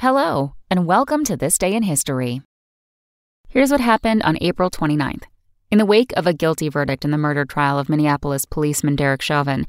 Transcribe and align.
Hello, 0.00 0.54
and 0.70 0.86
welcome 0.86 1.24
to 1.24 1.36
This 1.36 1.58
Day 1.58 1.74
in 1.74 1.82
History. 1.82 2.40
Here's 3.48 3.72
what 3.72 3.80
happened 3.80 4.22
on 4.22 4.38
April 4.40 4.70
29th. 4.70 5.24
In 5.72 5.78
the 5.78 5.84
wake 5.84 6.12
of 6.16 6.24
a 6.24 6.32
guilty 6.32 6.68
verdict 6.68 7.04
in 7.04 7.10
the 7.10 7.18
murder 7.18 7.44
trial 7.44 7.80
of 7.80 7.88
Minneapolis 7.88 8.44
policeman 8.44 8.94
Derek 8.94 9.22
Chauvin, 9.22 9.66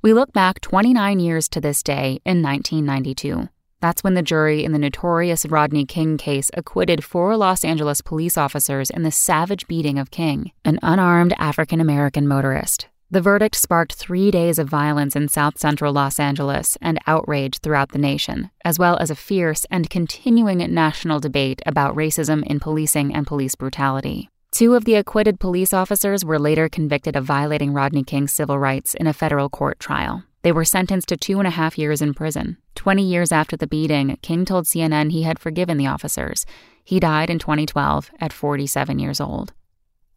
we 0.00 0.14
look 0.14 0.32
back 0.32 0.60
29 0.60 1.18
years 1.18 1.48
to 1.48 1.60
this 1.60 1.82
day 1.82 2.20
in 2.24 2.44
1992. 2.44 3.48
That's 3.80 4.04
when 4.04 4.14
the 4.14 4.22
jury 4.22 4.64
in 4.64 4.70
the 4.70 4.78
notorious 4.78 5.46
Rodney 5.46 5.84
King 5.84 6.16
case 6.16 6.48
acquitted 6.54 7.02
four 7.02 7.36
Los 7.36 7.64
Angeles 7.64 8.02
police 8.02 8.38
officers 8.38 8.88
in 8.88 9.02
the 9.02 9.10
savage 9.10 9.66
beating 9.66 9.98
of 9.98 10.12
King, 10.12 10.52
an 10.64 10.78
unarmed 10.80 11.34
African 11.40 11.80
American 11.80 12.28
motorist. 12.28 12.86
The 13.12 13.20
verdict 13.20 13.56
sparked 13.56 13.92
three 13.92 14.30
days 14.30 14.58
of 14.58 14.70
violence 14.70 15.14
in 15.14 15.28
south 15.28 15.58
central 15.58 15.92
Los 15.92 16.18
Angeles 16.18 16.78
and 16.80 16.98
outrage 17.06 17.58
throughout 17.58 17.90
the 17.90 17.98
nation, 17.98 18.50
as 18.64 18.78
well 18.78 18.96
as 18.96 19.10
a 19.10 19.14
fierce 19.14 19.66
and 19.70 19.90
continuing 19.90 20.56
national 20.72 21.20
debate 21.20 21.60
about 21.66 21.94
racism 21.94 22.42
in 22.46 22.58
policing 22.58 23.14
and 23.14 23.26
police 23.26 23.54
brutality. 23.54 24.30
Two 24.50 24.74
of 24.74 24.86
the 24.86 24.94
acquitted 24.94 25.38
police 25.38 25.74
officers 25.74 26.24
were 26.24 26.38
later 26.38 26.70
convicted 26.70 27.14
of 27.14 27.26
violating 27.26 27.74
Rodney 27.74 28.02
King's 28.02 28.32
civil 28.32 28.58
rights 28.58 28.94
in 28.94 29.06
a 29.06 29.12
federal 29.12 29.50
court 29.50 29.78
trial. 29.78 30.24
They 30.40 30.52
were 30.52 30.64
sentenced 30.64 31.08
to 31.08 31.18
two 31.18 31.38
and 31.38 31.46
a 31.46 31.50
half 31.50 31.76
years 31.76 32.00
in 32.00 32.14
prison. 32.14 32.56
Twenty 32.74 33.04
years 33.04 33.30
after 33.30 33.58
the 33.58 33.66
beating, 33.66 34.16
King 34.22 34.46
told 34.46 34.64
CNN 34.64 35.12
he 35.12 35.24
had 35.24 35.38
forgiven 35.38 35.76
the 35.76 35.86
officers. 35.86 36.46
He 36.82 36.98
died 36.98 37.28
in 37.28 37.38
2012 37.38 38.10
at 38.22 38.32
47 38.32 38.98
years 38.98 39.20
old. 39.20 39.52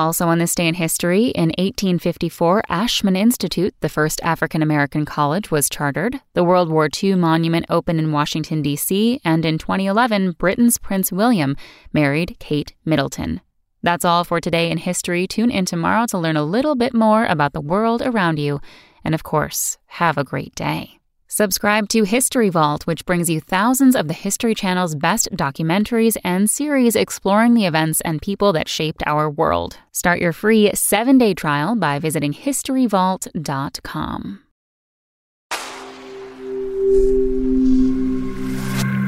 Also 0.00 0.28
on 0.28 0.38
this 0.38 0.54
day 0.54 0.66
in 0.66 0.72
history, 0.72 1.26
in 1.26 1.50
1854, 1.58 2.62
Ashmun 2.70 3.18
Institute, 3.18 3.74
the 3.80 3.88
first 3.90 4.18
African 4.22 4.62
American 4.62 5.04
college, 5.04 5.50
was 5.50 5.68
chartered. 5.68 6.22
The 6.32 6.42
World 6.42 6.70
War 6.70 6.88
II 6.90 7.16
monument 7.16 7.66
opened 7.68 7.98
in 7.98 8.10
Washington, 8.10 8.62
D.C., 8.62 9.20
and 9.26 9.44
in 9.44 9.58
2011, 9.58 10.32
Britain's 10.38 10.78
Prince 10.78 11.12
William 11.12 11.54
married 11.92 12.38
Kate 12.38 12.72
Middleton. 12.82 13.42
That's 13.82 14.06
all 14.06 14.24
for 14.24 14.40
today 14.40 14.70
in 14.70 14.78
history. 14.78 15.26
Tune 15.26 15.50
in 15.50 15.66
tomorrow 15.66 16.06
to 16.06 16.18
learn 16.18 16.38
a 16.38 16.44
little 16.44 16.76
bit 16.76 16.94
more 16.94 17.26
about 17.26 17.52
the 17.52 17.60
world 17.60 18.00
around 18.00 18.38
you. 18.38 18.58
And 19.04 19.14
of 19.14 19.22
course, 19.22 19.76
have 19.84 20.16
a 20.16 20.24
great 20.24 20.54
day. 20.54 20.99
Subscribe 21.32 21.88
to 21.90 22.02
History 22.02 22.48
Vault, 22.48 22.88
which 22.88 23.06
brings 23.06 23.30
you 23.30 23.38
thousands 23.38 23.94
of 23.94 24.08
the 24.08 24.14
History 24.14 24.52
Channel's 24.52 24.96
best 24.96 25.30
documentaries 25.30 26.16
and 26.24 26.50
series 26.50 26.96
exploring 26.96 27.54
the 27.54 27.66
events 27.66 28.00
and 28.00 28.20
people 28.20 28.52
that 28.52 28.68
shaped 28.68 29.04
our 29.06 29.30
world. 29.30 29.76
Start 29.92 30.18
your 30.18 30.32
free 30.32 30.72
seven 30.74 31.18
day 31.18 31.32
trial 31.32 31.76
by 31.76 32.00
visiting 32.00 32.34
historyvault.com. 32.34 34.40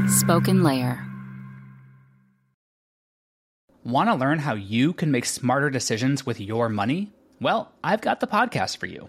Spoken 0.09 0.63
Layer. 0.63 1.05
Want 3.83 4.11
to 4.11 4.15
learn 4.15 4.39
how 4.39 4.55
you 4.55 4.93
can 4.93 5.11
make 5.11 5.25
smarter 5.25 5.71
decisions 5.71 6.25
with 6.25 6.41
your 6.41 6.69
money? 6.69 7.11
Well, 7.41 7.73
I've 7.83 8.01
got 8.01 8.21
the 8.21 8.29
podcast 8.29 8.77
for 8.77 8.87
you. 8.87 9.09